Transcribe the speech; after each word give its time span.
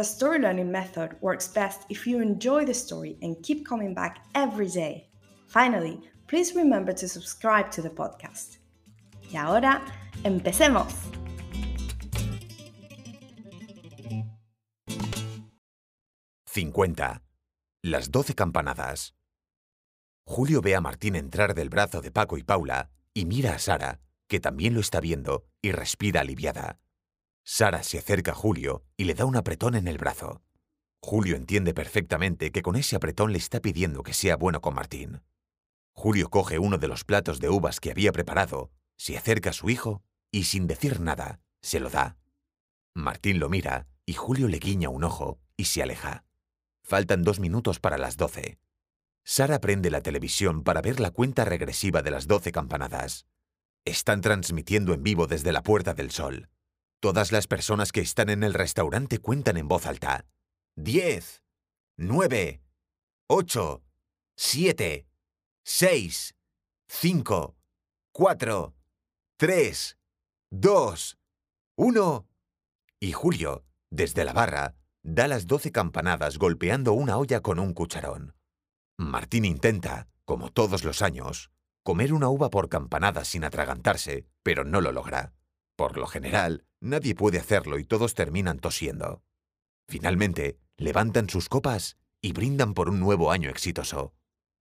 the 0.00 0.04
story 0.04 0.38
learning 0.38 0.72
method 0.72 1.14
works 1.20 1.46
best 1.46 1.84
if 1.90 2.06
you 2.06 2.22
enjoy 2.22 2.64
the 2.64 2.72
story 2.72 3.18
and 3.20 3.36
keep 3.42 3.66
coming 3.66 3.92
back 3.92 4.24
every 4.34 4.66
day. 4.66 5.10
Finally, 5.46 6.00
please 6.26 6.54
remember 6.56 6.90
to 6.90 7.06
subscribe 7.06 7.70
to 7.70 7.82
the 7.82 7.90
podcast. 7.90 8.60
Y 9.30 9.36
ahora, 9.36 9.82
empecemos. 10.24 10.94
¡50! 16.46 17.20
Las 17.82 18.10
doce 18.10 18.34
campanadas. 18.34 19.12
Julio 20.26 20.62
ve 20.62 20.76
a 20.76 20.80
Martín 20.80 21.14
entrar 21.14 21.54
del 21.54 21.68
brazo 21.68 22.00
de 22.00 22.10
Paco 22.10 22.38
y 22.38 22.42
Paula 22.42 22.88
y 23.12 23.26
mira 23.26 23.52
a 23.54 23.58
Sara, 23.58 24.00
que 24.28 24.40
también 24.40 24.72
lo 24.72 24.80
está 24.80 24.98
viendo, 25.00 25.44
y 25.60 25.72
respira 25.72 26.22
aliviada. 26.22 26.78
Sara 27.44 27.82
se 27.82 27.98
acerca 27.98 28.32
a 28.32 28.34
Julio 28.34 28.84
y 28.96 29.04
le 29.04 29.14
da 29.14 29.24
un 29.24 29.36
apretón 29.36 29.74
en 29.74 29.88
el 29.88 29.98
brazo. 29.98 30.42
Julio 31.02 31.36
entiende 31.36 31.74
perfectamente 31.74 32.52
que 32.52 32.62
con 32.62 32.76
ese 32.76 32.96
apretón 32.96 33.32
le 33.32 33.38
está 33.38 33.60
pidiendo 33.60 34.02
que 34.02 34.12
sea 34.12 34.36
bueno 34.36 34.60
con 34.60 34.74
Martín. 34.74 35.22
Julio 35.92 36.28
coge 36.28 36.58
uno 36.58 36.78
de 36.78 36.88
los 36.88 37.04
platos 37.04 37.40
de 37.40 37.48
uvas 37.48 37.80
que 37.80 37.90
había 37.90 38.12
preparado, 38.12 38.70
se 38.96 39.16
acerca 39.16 39.50
a 39.50 39.54
su 39.54 39.70
hijo 39.70 40.02
y 40.30 40.44
sin 40.44 40.66
decir 40.66 41.00
nada, 41.00 41.40
se 41.62 41.80
lo 41.80 41.90
da. 41.90 42.16
Martín 42.94 43.38
lo 43.38 43.48
mira 43.48 43.86
y 44.04 44.14
Julio 44.14 44.48
le 44.48 44.58
guiña 44.58 44.88
un 44.88 45.04
ojo 45.04 45.38
y 45.56 45.64
se 45.64 45.82
aleja. 45.82 46.24
Faltan 46.82 47.22
dos 47.22 47.40
minutos 47.40 47.80
para 47.80 47.98
las 47.98 48.16
doce. 48.16 48.58
Sara 49.24 49.60
prende 49.60 49.90
la 49.90 50.00
televisión 50.00 50.64
para 50.64 50.82
ver 50.82 51.00
la 51.00 51.10
cuenta 51.10 51.44
regresiva 51.44 52.02
de 52.02 52.10
las 52.10 52.26
doce 52.26 52.52
campanadas. 52.52 53.26
Están 53.84 54.20
transmitiendo 54.20 54.92
en 54.92 55.02
vivo 55.02 55.26
desde 55.26 55.52
la 55.52 55.62
Puerta 55.62 55.94
del 55.94 56.10
Sol. 56.10 56.48
Todas 57.00 57.32
las 57.32 57.46
personas 57.46 57.92
que 57.92 58.02
están 58.02 58.28
en 58.28 58.42
el 58.42 58.52
restaurante 58.52 59.20
cuentan 59.20 59.56
en 59.56 59.68
voz 59.68 59.86
alta. 59.86 60.26
Diez, 60.76 61.42
nueve, 61.96 62.62
ocho, 63.26 63.82
siete, 64.36 65.08
seis, 65.64 66.34
cinco, 66.88 67.56
cuatro, 68.12 68.74
tres, 69.38 69.96
dos, 70.50 71.16
uno. 71.74 72.28
Y 73.00 73.12
Julio, 73.12 73.64
desde 73.88 74.26
la 74.26 74.34
barra, 74.34 74.76
da 75.02 75.26
las 75.26 75.46
doce 75.46 75.72
campanadas 75.72 76.36
golpeando 76.36 76.92
una 76.92 77.16
olla 77.16 77.40
con 77.40 77.58
un 77.58 77.72
cucharón. 77.72 78.36
Martín 78.98 79.46
intenta, 79.46 80.10
como 80.26 80.50
todos 80.50 80.84
los 80.84 81.00
años, 81.00 81.50
comer 81.82 82.12
una 82.12 82.28
uva 82.28 82.50
por 82.50 82.68
campanada 82.68 83.24
sin 83.24 83.44
atragantarse, 83.44 84.26
pero 84.42 84.64
no 84.64 84.82
lo 84.82 84.92
logra. 84.92 85.32
Por 85.80 85.96
lo 85.96 86.06
general, 86.06 86.66
nadie 86.80 87.14
puede 87.14 87.38
hacerlo 87.38 87.78
y 87.78 87.84
todos 87.84 88.12
terminan 88.12 88.58
tosiendo. 88.58 89.24
Finalmente, 89.88 90.58
levantan 90.76 91.30
sus 91.30 91.48
copas 91.48 91.96
y 92.20 92.34
brindan 92.34 92.74
por 92.74 92.90
un 92.90 93.00
nuevo 93.00 93.32
año 93.32 93.48
exitoso. 93.48 94.12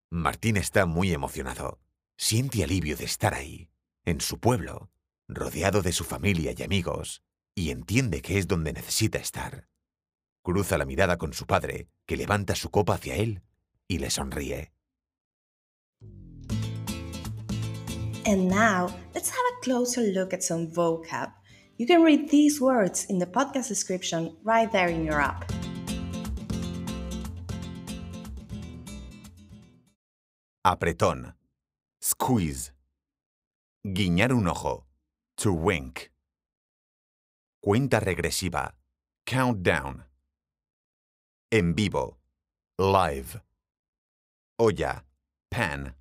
Martín 0.10 0.56
está 0.56 0.86
muy 0.86 1.12
emocionado. 1.12 1.82
Siente 2.18 2.64
alivio 2.64 2.96
de 2.96 3.04
estar 3.04 3.34
ahí, 3.34 3.70
en 4.06 4.22
su 4.22 4.40
pueblo, 4.40 4.92
rodeado 5.28 5.82
de 5.82 5.92
su 5.92 6.06
familia 6.06 6.54
y 6.58 6.64
amigos, 6.64 7.22
y 7.54 7.72
entiende 7.72 8.22
que 8.22 8.38
es 8.38 8.48
donde 8.48 8.72
necesita 8.72 9.20
estar. 9.20 9.68
Cruza 10.42 10.78
la 10.78 10.86
mirada 10.86 11.18
con 11.18 11.34
su 11.34 11.46
padre, 11.46 11.90
que 12.06 12.16
levanta 12.16 12.56
su 12.56 12.72
copa 12.72 12.94
hacia 12.94 13.18
él 13.18 13.44
y 13.90 13.98
le 13.98 14.10
sonríe. 14.10 14.72
And 18.30 18.48
now, 18.48 18.94
let's 19.16 19.32
have 19.32 19.46
a 19.58 19.64
closer 19.64 20.02
look 20.02 20.34
at 20.34 20.44
some 20.44 20.68
vocab. 20.68 21.32
You 21.78 21.88
can 21.88 22.04
read 22.04 22.30
these 22.30 22.62
words 22.62 23.06
in 23.06 23.18
the 23.18 23.26
podcast 23.26 23.70
description 23.70 24.38
right 24.44 24.72
there 24.72 24.90
in 24.90 25.04
your 25.04 25.20
app. 25.20 25.52
Apretón. 30.64 31.34
Squeeze. 32.00 32.72
Guiñar 33.84 34.32
un 34.32 34.48
ojo. 34.48 34.86
To 35.38 35.52
wink. 35.52 36.12
Cuenta 37.66 38.00
regresiva. 38.00 38.74
Countdown. 39.26 40.04
En 41.52 41.74
vivo. 41.74 42.18
Live. 42.78 43.42
Olla. 44.60 45.02
Pan. 45.50 45.96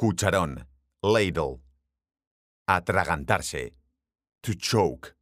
Cucharón. 0.00 0.64
Ladle. 1.02 1.60
Atragantarse. 2.66 3.72
To 4.42 4.54
choke. 4.54 5.14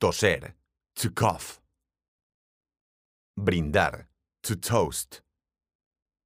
Toser. 0.00 0.54
To 0.96 1.10
cough. 1.10 1.60
Brindar. 3.38 4.06
To 4.44 4.56
toast. 4.56 5.20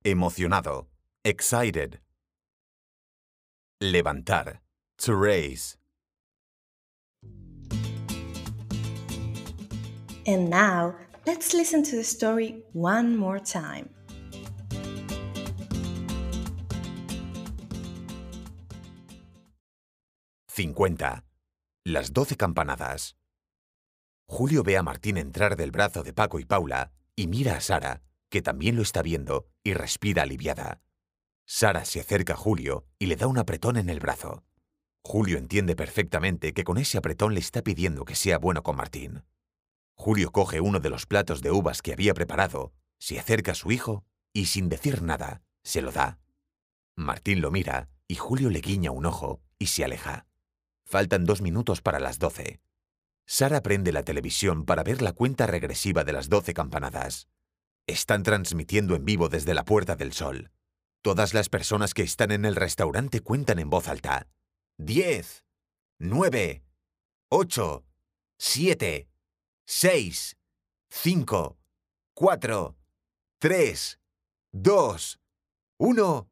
Emocionado. 0.05 0.87
Excited. 1.25 1.99
Levantar. 3.83 4.61
To 4.99 5.17
raise. 5.17 5.77
And 10.25 10.49
now, 10.49 10.95
let's 11.27 11.53
listen 11.53 11.83
to 11.83 11.97
the 11.97 12.05
story 12.05 12.63
one 12.73 13.17
more 13.17 13.41
time. 13.41 13.91
¡50! 20.57 21.27
Las 21.85 22.15
doce 22.15 22.35
campanadas. 22.39 23.19
Julio 24.27 24.63
ve 24.63 24.79
a 24.79 24.83
Martín 24.83 25.19
entrar 25.19 25.55
del 25.55 25.71
brazo 25.71 26.03
de 26.03 26.15
Paco 26.15 26.41
y 26.41 26.47
Paula 26.47 26.93
y 27.15 27.27
mira 27.27 27.57
a 27.57 27.61
Sara, 27.61 28.01
que 28.31 28.41
también 28.41 28.75
lo 28.75 28.81
está 28.81 29.03
viendo, 29.03 29.51
y 29.63 29.75
respira 29.75 30.23
aliviada. 30.23 30.81
Sara 31.45 31.85
se 31.85 32.01
acerca 32.01 32.33
a 32.33 32.37
Julio 32.37 32.87
y 32.99 33.05
le 33.05 33.17
da 33.17 33.27
un 33.27 33.37
apretón 33.37 33.77
en 33.77 33.91
el 33.91 34.01
brazo. 34.01 34.45
Julio 35.03 35.37
entiende 35.37 35.77
perfectamente 35.77 36.55
que 36.55 36.65
con 36.65 36.79
ese 36.79 36.97
apretón 36.97 37.35
le 37.35 37.41
está 37.41 37.61
pidiendo 37.61 38.07
que 38.07 38.15
sea 38.15 38.39
bueno 38.39 38.63
con 38.63 38.77
Martín. 38.77 39.25
Julio 39.93 40.33
coge 40.33 40.63
uno 40.63 40.81
de 40.81 40.89
los 40.89 41.05
platos 41.05 41.43
de 41.43 41.51
uvas 41.51 41.83
que 41.83 41.93
había 41.93 42.15
preparado, 42.15 42.73
se 42.99 43.21
acerca 43.21 43.53
a 43.53 43.57
su 43.57 43.73
hijo 43.73 44.07
y 44.33 44.47
sin 44.47 44.71
decir 44.71 45.03
nada, 45.03 45.43
se 45.63 45.83
lo 45.83 45.93
da. 45.93 46.19
Martín 46.97 47.43
lo 47.43 47.51
mira 47.51 47.91
y 48.09 48.15
Julio 48.15 48.49
le 48.49 48.63
guiña 48.63 48.91
un 48.91 49.05
ojo 49.05 49.43
y 49.59 49.67
se 49.67 49.85
aleja. 49.85 50.26
Faltan 50.89 51.25
dos 51.25 51.43
minutos 51.43 51.83
para 51.83 51.99
las 51.99 52.21
doce. 52.21 52.61
Sara 53.27 53.61
prende 53.61 53.91
la 53.91 54.05
televisión 54.05 54.65
para 54.65 54.85
ver 54.85 55.03
la 55.03 55.13
cuenta 55.13 55.49
regresiva 55.49 56.05
de 56.05 56.13
las 56.13 56.29
doce 56.29 56.55
campanadas. 56.55 57.27
Están 57.89 58.23
transmitiendo 58.23 58.95
en 58.95 59.05
vivo 59.05 59.29
desde 59.29 59.53
la 59.53 59.65
Puerta 59.65 59.97
del 59.97 60.13
Sol. 60.13 60.53
Todas 61.03 61.35
las 61.35 61.49
personas 61.49 61.93
que 61.93 62.03
están 62.03 62.31
en 62.31 62.45
el 62.45 62.55
restaurante 62.55 63.21
cuentan 63.21 63.59
en 63.59 63.69
voz 63.69 63.89
alta. 63.89 64.29
Diez, 64.79 65.45
nueve, 65.99 66.63
ocho, 67.31 67.85
siete, 68.39 69.09
seis, 69.67 70.37
cinco, 70.89 71.59
cuatro, 72.15 72.77
tres, 73.41 73.99
dos, 74.53 75.19
uno. 75.79 76.31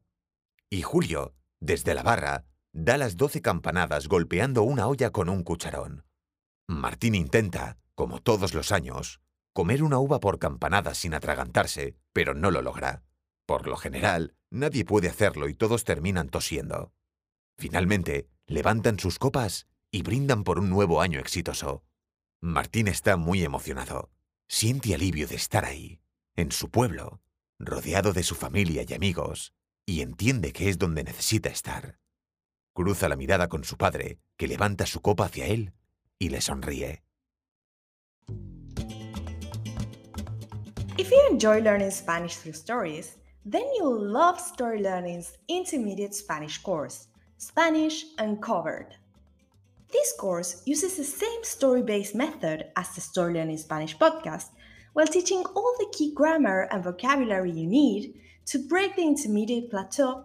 Y 0.71 0.83
Julio, 0.83 1.35
desde 1.59 1.95
la 1.95 2.05
barra, 2.05 2.45
da 2.75 2.99
las 2.99 3.17
doce 3.17 3.41
campanadas 3.41 4.09
golpeando 4.09 4.65
una 4.65 4.89
olla 4.89 5.11
con 5.11 5.29
un 5.29 5.45
cucharón. 5.45 6.05
Martín 6.67 7.15
intenta, 7.15 7.79
como 7.95 8.21
todos 8.21 8.53
los 8.53 8.73
años, 8.73 9.21
comer 9.53 9.85
una 9.85 9.99
uva 9.99 10.19
por 10.19 10.41
campanada 10.41 10.95
sin 10.95 11.15
atragantarse, 11.15 11.97
pero 12.13 12.35
no 12.35 12.51
lo 12.51 12.63
logra. 12.63 13.05
Por 13.47 13.69
lo 13.69 13.77
general, 13.77 14.35
nadie 14.51 14.85
puede 14.85 15.09
hacerlo 15.09 15.49
y 15.49 15.55
todos 15.55 15.85
terminan 15.85 16.29
tosiendo. 16.29 16.93
Finalmente, 17.57 18.29
levantan 18.47 18.99
sus 18.99 19.21
copas 19.21 19.69
y 19.93 20.03
brindan 20.03 20.43
por 20.43 20.59
un 20.59 20.69
nuevo 20.69 21.01
año 21.01 21.21
exitoso. 21.21 21.85
Martín 22.41 22.89
está 22.89 23.17
muy 23.17 23.45
emocionado. 23.45 24.11
Siente 24.49 24.95
alivio 24.95 25.29
de 25.29 25.37
estar 25.37 25.65
ahí, 25.65 26.01
en 26.35 26.51
su 26.51 26.71
pueblo, 26.71 27.23
rodeado 27.61 28.13
de 28.13 28.25
su 28.25 28.35
familia 28.35 28.85
y 28.87 28.93
amigos, 28.95 29.55
y 29.87 30.01
entiende 30.01 30.53
que 30.53 30.69
es 30.69 30.79
donde 30.79 31.05
necesita 31.05 31.51
estar. 31.51 32.01
Cruza 32.75 33.09
la 33.09 33.15
mirada 33.15 33.49
con 33.49 33.63
su 33.63 33.77
padre, 33.77 34.19
que 34.37 34.49
levanta 34.49 34.85
su 34.85 35.01
copa 35.01 35.27
hacia 35.27 35.47
él 35.47 35.73
y 36.19 36.29
le 36.29 36.41
sonríe. 36.41 37.05
If 40.99 41.11
you 41.11 41.29
enjoy 41.31 41.61
learning 41.61 41.93
Spanish 41.93 42.37
through 42.37 42.55
stories, 42.55 43.17
then 43.45 43.65
you'll 43.77 44.01
love 44.01 44.41
Story 44.41 44.81
Learning's 44.81 45.39
intermediate 45.47 46.15
Spanish 46.15 46.59
course, 46.63 47.07
Spanish 47.39 48.07
Uncovered. 48.19 48.97
This 49.93 50.13
course 50.19 50.63
uses 50.67 50.97
the 50.97 51.05
same 51.05 51.45
story 51.45 51.83
based 51.83 52.17
method 52.17 52.67
as 52.75 52.93
the 52.97 53.01
Story 53.01 53.35
Learning 53.35 53.59
Spanish 53.59 53.97
podcast 53.97 54.49
while 54.95 55.07
teaching 55.07 55.45
all 55.55 55.77
the 55.79 55.93
key 55.93 56.13
grammar 56.13 56.69
and 56.73 56.83
vocabulary 56.83 57.53
you 57.53 57.69
need 57.69 58.15
to 58.47 58.59
break 58.69 58.97
the 58.97 59.03
intermediate 59.03 59.71
plateau 59.71 60.25